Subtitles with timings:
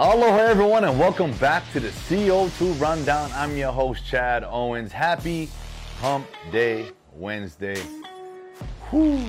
[0.00, 3.32] Aloha, everyone, and welcome back to the CO2 Rundown.
[3.34, 4.92] I'm your host, Chad Owens.
[4.92, 5.48] Happy
[5.98, 7.82] Hump Day Wednesday.
[8.90, 9.26] Whew.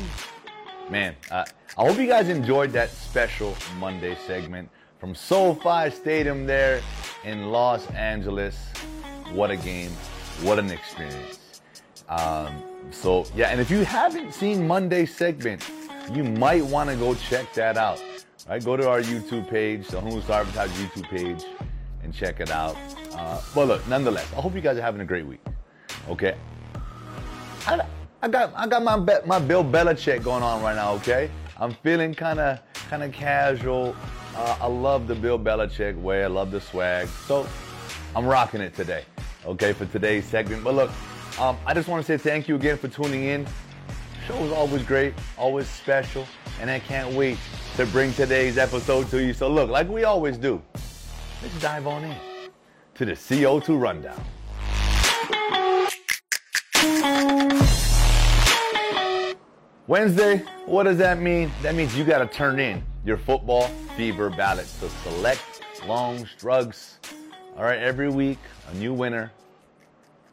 [0.87, 1.43] Man, uh,
[1.75, 6.83] I hope you guys enjoyed that special Monday segment from SoFi Stadium there
[7.23, 8.55] in Los Angeles.
[9.31, 9.89] What a game.
[10.43, 11.61] What an experience.
[12.09, 12.61] Um,
[12.91, 15.67] so, yeah, and if you haven't seen Monday's segment,
[16.13, 17.99] you might want to go check that out.
[18.49, 21.43] Right, go to our YouTube page, the Star Advertiser YouTube page,
[22.01, 22.75] and check it out.
[23.13, 25.39] Uh, but look, nonetheless, I hope you guys are having a great week.
[26.09, 26.35] Okay,
[27.67, 27.85] I,
[28.23, 28.95] I got I got my
[29.27, 30.93] my Bill Belichick going on right now.
[30.93, 33.95] Okay, I'm feeling kind of kind of casual.
[34.35, 36.23] Uh, I love the Bill Belichick way.
[36.23, 37.07] I love the swag.
[37.27, 37.47] So
[38.15, 39.03] I'm rocking it today.
[39.45, 40.63] Okay, for today's segment.
[40.63, 40.91] But look,
[41.39, 43.47] um, I just want to say thank you again for tuning in.
[44.29, 46.27] Show is always great, always special,
[46.61, 47.39] and I can't wait
[47.77, 49.33] to bring today's episode to you.
[49.33, 50.61] So, look, like we always do,
[51.41, 52.15] let's dive on in
[52.93, 54.23] to the CO2 Rundown.
[59.87, 61.51] Wednesday, what does that mean?
[61.63, 63.63] That means you got to turn in your football
[63.97, 65.41] fever ballots to select
[65.87, 66.99] longs, drugs.
[67.57, 68.37] All right, every week,
[68.69, 69.31] a new winner.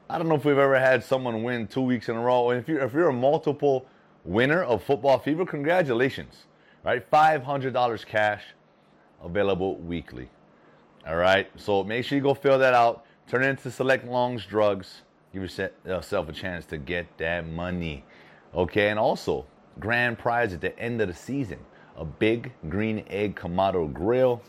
[0.08, 2.50] I don't know if we've ever had someone win two weeks in a row.
[2.50, 3.86] And if you're, if you're a multiple
[4.24, 6.46] winner of football fever, congratulations
[6.86, 7.10] right?
[7.10, 8.44] $500 cash
[9.22, 10.30] available weekly.
[11.06, 13.04] All right, so make sure you go fill that out.
[13.28, 15.02] Turn it into Select Longs Drugs.
[15.32, 18.04] Give yourself a chance to get that money.
[18.54, 19.44] Okay, and also,
[19.80, 21.58] grand prize at the end of the season
[21.96, 24.40] a big green egg Kamado grill.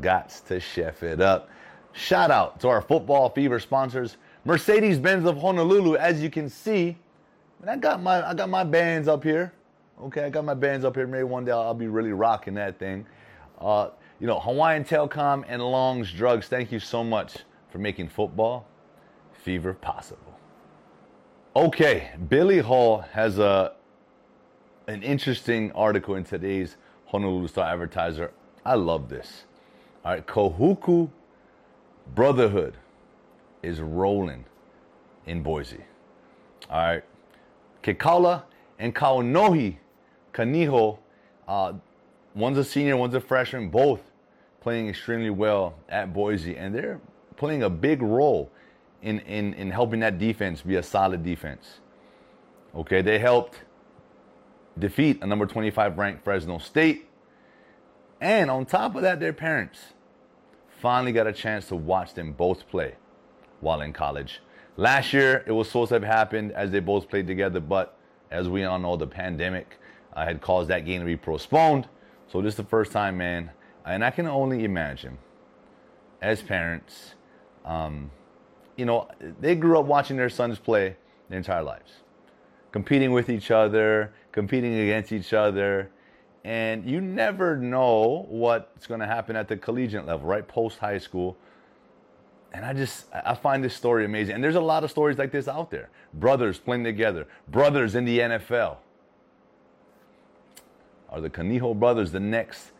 [0.00, 1.48] Gots to chef it up.
[1.92, 5.96] Shout out to our football fever sponsors, Mercedes Benz of Honolulu.
[5.96, 6.96] As you can see,
[7.66, 9.52] I got my I got my bands up here.
[10.00, 11.06] Okay, I got my bands up here.
[11.06, 13.06] Maybe one day I'll be really rocking that thing.
[13.60, 17.38] Uh, you know, Hawaiian Telcom and Longs Drugs, thank you so much
[17.70, 18.66] for making football
[19.32, 20.38] fever possible.
[21.56, 23.72] Okay, Billy Hull has a
[24.86, 26.76] an interesting article in today's
[27.06, 28.32] Honolulu Star Advertiser.
[28.64, 29.44] I love this.
[30.04, 31.10] All right, Kahuku
[32.14, 32.76] Brotherhood
[33.62, 34.44] is rolling
[35.26, 35.84] in Boise.
[36.68, 37.04] All right,
[37.82, 38.44] Kekaula
[38.78, 39.76] and Kaonohi
[40.32, 40.98] Kaniho,
[41.48, 41.72] uh,
[42.34, 44.00] one's a senior, one's a freshman, both
[44.60, 47.00] playing extremely well at Boise, and they're
[47.36, 48.50] playing a big role
[49.02, 51.80] in, in, in helping that defense be a solid defense.
[52.74, 53.62] Okay, they helped
[54.78, 57.08] defeat a number 25 ranked Fresno State.
[58.20, 59.78] And on top of that, their parents
[60.80, 62.94] finally got a chance to watch them both play
[63.60, 64.40] while in college.
[64.76, 67.98] Last year, it was supposed to have happened as they both played together, but
[68.30, 69.78] as we all know, the pandemic
[70.14, 71.88] I had caused that game to be postponed.
[72.28, 73.50] So this is the first time, man.
[73.84, 75.18] And I can only imagine,
[76.22, 77.14] as parents,
[77.64, 78.10] um,
[78.76, 79.08] you know,
[79.40, 80.96] they grew up watching their sons play
[81.28, 81.92] their entire lives,
[82.72, 85.90] competing with each other, competing against each other.
[86.44, 90.46] And you never know what's going to happen at the collegiate level, right?
[90.46, 91.36] Post high school.
[92.52, 94.34] And I just, I find this story amazing.
[94.34, 95.90] And there's a lot of stories like this out there.
[96.14, 98.78] Brothers playing together, brothers in the NFL
[101.10, 102.70] are the Kaniho brothers the next,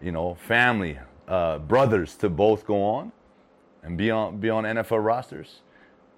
[0.00, 3.12] you know, family, uh, brothers to both go on
[3.82, 5.60] and be on be on NFL rosters?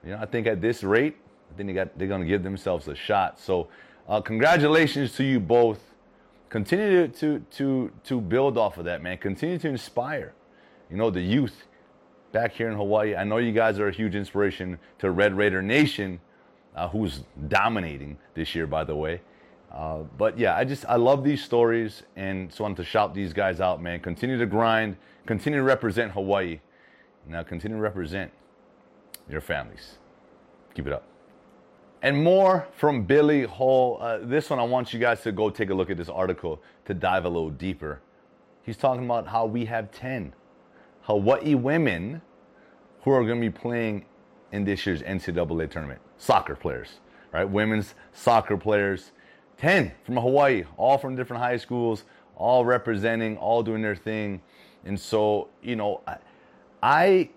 [0.05, 1.17] You know, I think at this rate,
[1.53, 3.41] I think they got they're gonna give themselves a shot.
[3.41, 3.69] So,
[4.09, 5.90] uh, congratulations to you both.
[6.51, 9.19] Continue to, to to to build off of that, man.
[9.19, 10.35] Continue to inspire,
[10.91, 11.67] you know, the youth
[12.33, 13.15] back here in Hawaii.
[13.15, 16.21] I know you guys are a huge inspiration to Red Raider Nation,
[16.75, 19.21] uh, who's dominating this year, by the way.
[19.73, 23.15] Uh, but yeah, I just I love these stories and so I wanted to shout
[23.15, 24.01] these guys out, man.
[24.01, 24.97] Continue to grind,
[25.27, 26.59] continue to represent Hawaii.
[27.29, 28.33] Now continue to represent
[29.29, 29.99] your families.
[30.75, 31.10] Keep it up.
[32.03, 33.99] And more from Billy Hull.
[34.01, 36.63] Uh, this one, I want you guys to go take a look at this article
[36.87, 38.01] to dive a little deeper.
[38.63, 40.33] He's talking about how we have 10
[41.03, 42.23] Hawaii women
[43.03, 44.07] who are going to be playing
[44.53, 46.01] in this year's NCAA tournament.
[46.17, 47.01] Soccer players,
[47.33, 47.45] right?
[47.45, 49.13] Women's soccer players
[49.59, 52.05] 10 from Hawaii, all from different high schools,
[52.37, 54.41] all representing, all doing their thing.
[54.87, 56.01] And so, you know,
[56.83, 57.29] I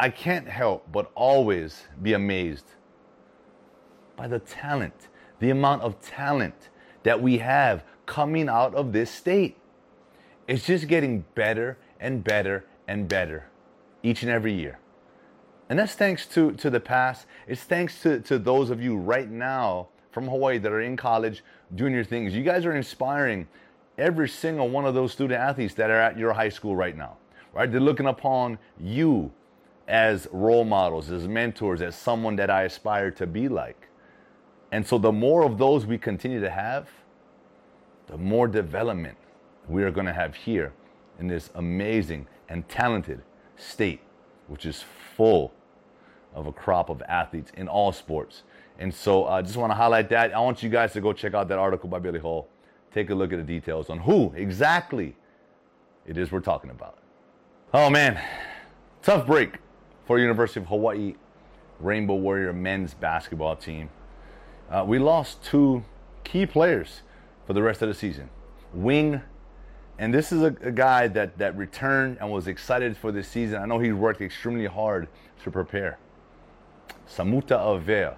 [0.00, 2.64] I can't help but always be amazed
[4.22, 5.08] by the talent,
[5.40, 6.68] the amount of talent
[7.02, 9.56] that we have coming out of this state.
[10.46, 13.48] It's just getting better and better and better
[14.00, 14.78] each and every year.
[15.68, 17.26] And that's thanks to, to the past.
[17.48, 21.42] It's thanks to, to those of you right now from Hawaii that are in college
[21.74, 22.32] doing your things.
[22.32, 23.48] You guys are inspiring
[23.98, 27.16] every single one of those student athletes that are at your high school right now,
[27.52, 27.68] right?
[27.68, 29.32] They're looking upon you
[29.88, 33.88] as role models, as mentors, as someone that I aspire to be like.
[34.72, 36.88] And so the more of those we continue to have,
[38.06, 39.16] the more development
[39.68, 40.72] we are going to have here
[41.20, 43.22] in this amazing and talented
[43.56, 44.00] state,
[44.48, 44.82] which is
[45.16, 45.52] full
[46.34, 48.42] of a crop of athletes in all sports.
[48.78, 50.34] And so I uh, just want to highlight that.
[50.34, 52.48] I want you guys to go check out that article by Billy Hull.
[52.92, 55.14] Take a look at the details on who exactly
[56.06, 56.98] it is we're talking about.
[57.74, 58.20] Oh man,
[59.02, 59.58] tough break
[60.06, 61.14] for University of Hawaii
[61.78, 63.90] Rainbow Warrior men's basketball team.
[64.72, 65.84] Uh, we lost two
[66.24, 67.02] key players
[67.46, 68.30] for the rest of the season.
[68.72, 69.20] Wing,
[69.98, 73.60] and this is a, a, guy that, that returned and was excited for this season.
[73.60, 75.08] I know he worked extremely hard
[75.44, 75.98] to prepare.
[77.06, 78.14] Samuta Avea,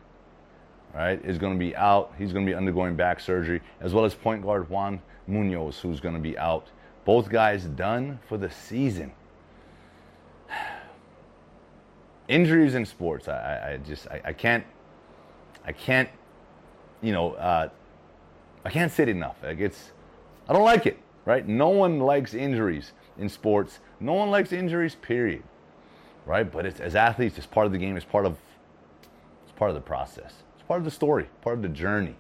[0.95, 2.15] right, is going to be out.
[2.17, 5.99] He's going to be undergoing back surgery, as well as point guard Juan Munoz, who's
[5.99, 6.69] going to be out.
[7.05, 9.11] Both guys done for the season.
[12.29, 14.65] Injuries in sports, I, I just I, I, can't
[15.67, 16.09] I can't
[17.05, 17.69] you know uh,
[18.65, 19.37] I can't say it enough.
[19.43, 19.93] Like it's
[20.49, 21.47] I don't like it, right?
[21.47, 23.81] No one likes injuries in sports.
[24.01, 25.43] No one likes injuries, period.
[26.27, 26.51] Right?
[26.51, 27.97] But it's, as athletes, it's part of the game.
[27.97, 28.39] It's part of
[29.43, 30.33] it's part of the process.
[30.55, 32.17] It's part of the story, part of the journey.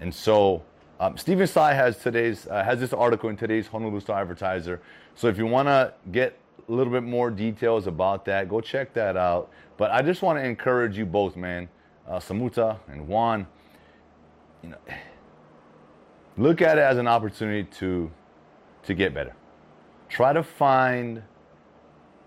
[0.00, 0.62] And so
[1.00, 4.80] um, Stephen Tsai has today's uh, has this article in today's Honolulu Star Advertiser.
[5.14, 8.92] So if you want to get a little bit more details about that, go check
[8.94, 9.50] that out.
[9.76, 11.68] But I just want to encourage you both, man,
[12.06, 13.46] uh, Samuta and Juan.
[14.64, 14.78] You know,
[16.38, 18.10] look at it as an opportunity to
[18.84, 19.34] to get better.
[20.08, 21.22] Try to find.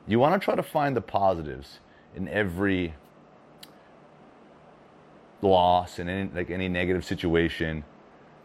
[0.07, 1.80] You want to try to find the positives
[2.16, 2.94] in every
[5.42, 7.84] loss and any, like any negative situation.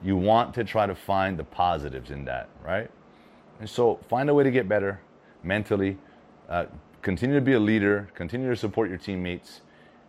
[0.02, 2.90] You want to try to find the positives in that, right?
[3.60, 5.00] And so find a way to get better
[5.44, 5.96] mentally.
[6.48, 6.66] Uh,
[7.02, 8.08] continue to be a leader.
[8.14, 9.60] Continue to support your teammates,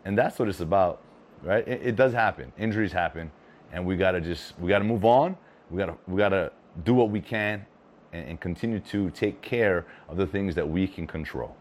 [0.03, 1.01] and that's what it's about,
[1.43, 1.67] right?
[1.67, 2.51] It, it does happen.
[2.57, 3.31] Injuries happen,
[3.73, 5.35] and we gotta just we gotta move on.
[5.69, 6.53] We gotta we gotta
[6.85, 7.65] do what we can,
[8.13, 11.55] and, and continue to take care of the things that we can control.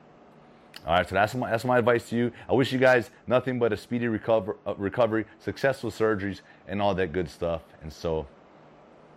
[0.86, 2.32] All right, so that's my, that's my advice to you.
[2.48, 6.94] I wish you guys nothing but a speedy recover, uh, recovery, successful surgeries, and all
[6.94, 7.62] that good stuff.
[7.82, 8.26] And so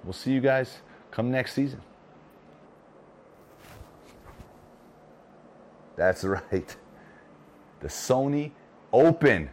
[0.03, 0.77] we'll see you guys
[1.11, 1.81] come next season.
[5.95, 6.75] That's right.
[7.79, 8.51] The Sony
[8.93, 9.49] Open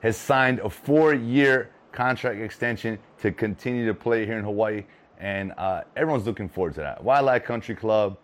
[0.00, 4.84] has signed a four year contract extension to continue to play here in Hawaii.
[5.18, 7.04] And uh, everyone's looking forward to that.
[7.04, 8.16] Waialae Country Club,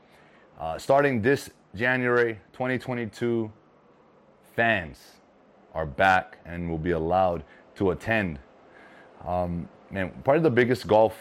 [0.59, 3.53] uh, starting this January 2022,
[4.55, 4.99] fans
[5.75, 8.39] are back and will be allowed to attend.
[9.27, 11.19] Um, man, part of the biggest golf,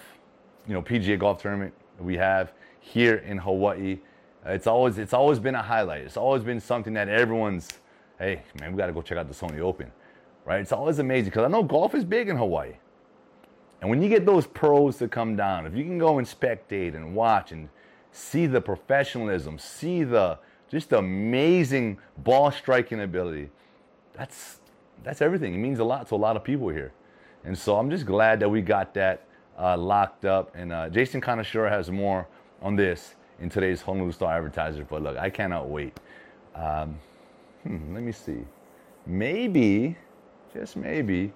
[0.68, 4.00] you know, PGA golf tournament we have here in Hawaii
[4.45, 6.01] it's always it's always been a highlight.
[6.01, 7.68] It's always been something that everyone's,
[8.19, 9.92] hey man, we got to go check out the Sony Open,
[10.45, 10.62] right?
[10.62, 12.74] It's always amazing because I know golf is big in Hawaii,
[13.81, 16.95] and when you get those pros to come down, if you can go and spectate
[16.95, 17.69] and watch and
[18.12, 20.39] see the professionalism, see the
[20.69, 23.50] just amazing ball striking ability,
[24.13, 24.59] that's
[25.03, 25.53] that's everything.
[25.53, 26.94] It means a lot to a lot of people here,
[27.44, 29.25] and so I'm just glad that we got that
[29.57, 30.56] uh, locked up.
[30.56, 32.28] And uh, Jason Kaneshiro has more
[32.61, 34.85] on this in today's Honolulu Star Advertiser.
[34.85, 35.99] But look, I cannot wait.
[36.56, 36.99] Um,
[37.64, 38.40] hmm, let me see.
[39.06, 39.95] Maybe,
[40.56, 41.31] just maybe,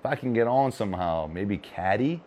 [0.00, 2.22] if I can get on somehow, maybe caddy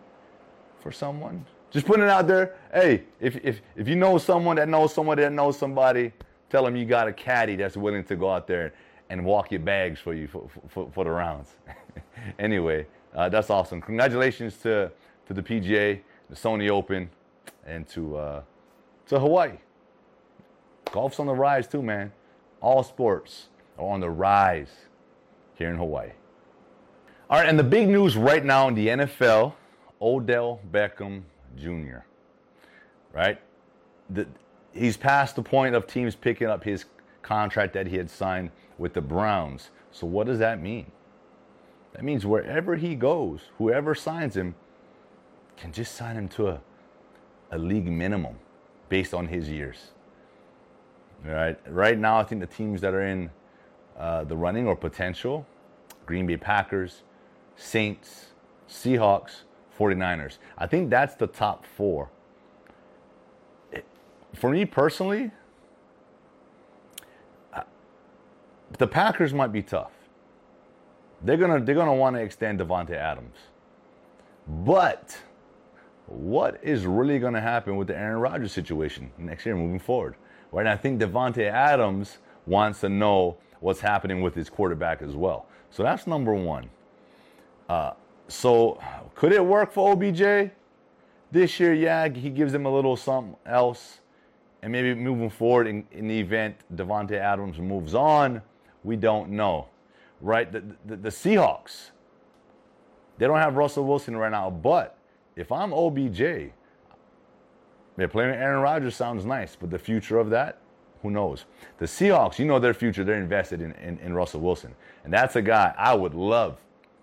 [0.80, 1.44] for someone.
[1.70, 2.56] Just putting it out there.
[2.72, 6.12] Hey, if, if, if you know someone that knows someone that knows somebody,
[6.48, 8.72] tell them you got a caddy that's willing to go out there
[9.08, 11.56] and walk your bags for you for, for, for the rounds.
[12.38, 13.80] anyway, uh, that's awesome.
[13.80, 14.90] Congratulations to,
[15.26, 17.10] to the PGA, the Sony Open,
[17.66, 18.42] and to uh,
[19.06, 19.58] to Hawaii.
[20.92, 22.12] Golf's on the rise too, man.
[22.60, 24.70] All sports are on the rise
[25.54, 26.10] here in Hawaii.
[27.30, 29.54] All right, and the big news right now in the NFL
[30.02, 31.22] Odell Beckham
[31.56, 31.98] Jr.,
[33.12, 33.40] right?
[34.10, 34.26] The,
[34.72, 36.86] he's past the point of teams picking up his
[37.22, 39.70] contract that he had signed with the Browns.
[39.92, 40.90] So, what does that mean?
[41.92, 44.56] That means wherever he goes, whoever signs him
[45.56, 46.60] can just sign him to a,
[47.52, 48.40] a league minimum
[48.88, 49.92] based on his years.
[51.24, 53.30] Right, right now, I think the teams that are in
[53.96, 55.46] uh, the running or potential
[56.06, 57.02] Green Bay Packers,
[57.60, 58.26] Saints,
[58.68, 59.42] Seahawks,
[59.78, 60.38] 49ers.
[60.56, 62.10] I think that's the top four.
[64.34, 65.30] for me personally,
[68.78, 69.92] the Packers might be tough.
[71.22, 73.36] They're gonna they're gonna want to extend Davante Adams,
[74.46, 75.20] but
[76.06, 80.16] what is really going to happen with the Aaron Rodgers situation next year moving forward.
[80.50, 80.62] Right?
[80.62, 85.46] And I think Davante Adams wants to know what's happening with his quarterback as well.
[85.70, 86.70] So that's number one.
[87.70, 87.92] Uh,
[88.26, 88.80] so
[89.14, 90.50] could it work for OBJ
[91.30, 91.72] this year?
[91.72, 94.00] Yeah, he gives them a little something else,
[94.62, 98.42] and maybe moving forward in, in the event Davante Adams moves on,
[98.82, 99.68] we don't know.
[100.20, 100.50] Right?
[100.50, 101.92] The, the, the Seahawks,
[103.18, 104.98] they don't have Russell Wilson right now, but
[105.36, 106.18] if I'm OBJ,
[107.96, 110.58] they're playing Aaron Rodgers sounds nice, but the future of that,
[111.02, 111.44] who knows?
[111.78, 113.04] The Seahawks, you know their future.
[113.04, 114.74] They're invested in, in, in Russell Wilson.
[115.04, 116.58] And that's a guy I would love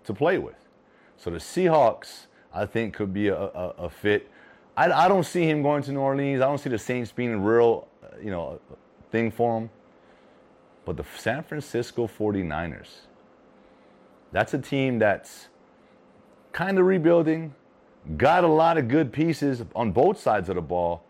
[0.08, 0.56] to play with.
[1.16, 4.28] So the Seahawks, I think, could be a, a, a fit.
[4.76, 6.40] I, I, don't see him going to New Orleans.
[6.40, 8.58] I don't see the Saints being a real, uh, you know,
[9.10, 9.70] thing for him.
[10.84, 12.88] But the San Francisco 49ers,
[14.32, 15.48] that's a team that's
[16.52, 17.54] kind of rebuilding,
[18.16, 21.04] got a lot of good pieces on both sides of the ball,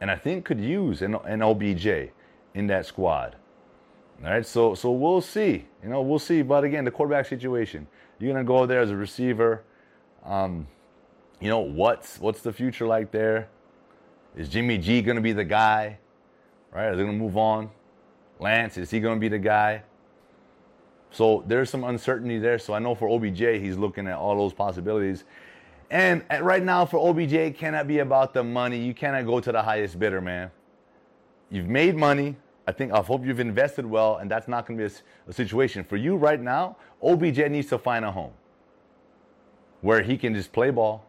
[0.00, 1.86] and I think could use an, an OBJ
[2.54, 3.36] in that squad.
[4.24, 5.66] All right, so so we'll see.
[5.82, 6.42] You know, we'll see.
[6.42, 7.86] But again, the quarterback situation.
[8.18, 9.62] You're gonna go there as a receiver.
[10.24, 10.66] Um,
[11.40, 13.48] you know what's what's the future like there?
[14.36, 15.98] Is Jimmy G gonna be the guy?
[16.72, 16.86] Right?
[16.86, 17.70] Are they gonna move on?
[18.38, 19.82] Lance, is he gonna be the guy?
[21.10, 22.58] So there's some uncertainty there.
[22.58, 25.24] So I know for OBJ, he's looking at all those possibilities.
[25.90, 28.78] And right now for OBJ, it cannot be about the money.
[28.78, 30.50] You cannot go to the highest bidder, man.
[31.48, 32.36] You've made money.
[32.66, 35.32] I think I hope you've invested well, and that's not going to be a, a,
[35.32, 36.76] situation for you right now.
[37.02, 38.32] OBJ needs to find a home
[39.82, 41.06] where he can just play ball,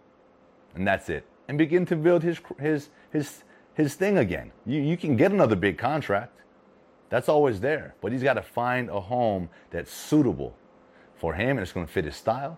[0.75, 4.51] and that's it, and begin to build his his his his thing again.
[4.65, 6.37] You you can get another big contract,
[7.09, 10.55] that's always there, but he's got to find a home that's suitable
[11.15, 12.57] for him, and it's going to fit his style,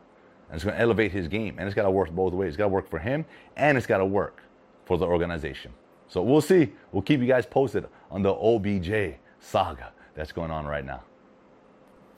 [0.49, 2.49] and it's going to elevate his game, and it's got to work both ways.
[2.49, 3.25] It's got to work for him,
[3.55, 4.41] and it's got to work
[4.85, 5.71] for the organization.
[6.09, 6.73] So we'll see.
[6.91, 11.03] We'll keep you guys posted on the OBJ saga that's going on right now.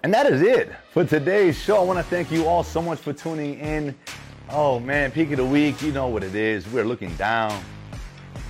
[0.03, 1.77] And that is it for today's show.
[1.77, 3.95] I want to thank you all so much for tuning in.
[4.49, 6.67] Oh man, peak of the week, you know what it is.
[6.69, 7.63] We're looking down.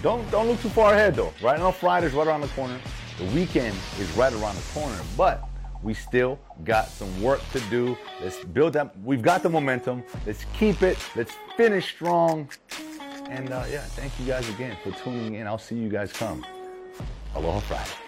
[0.01, 1.33] Don't don't look too far ahead though.
[1.41, 2.79] Right now, Friday's right around the corner.
[3.17, 5.43] The weekend is right around the corner, but
[5.83, 7.97] we still got some work to do.
[8.21, 8.95] Let's build up.
[9.03, 10.03] We've got the momentum.
[10.25, 10.97] Let's keep it.
[11.15, 12.49] Let's finish strong.
[13.31, 15.47] And uh, yeah, thank you guys again for tuning in.
[15.47, 16.45] I'll see you guys come.
[17.33, 18.00] Aloha Friday.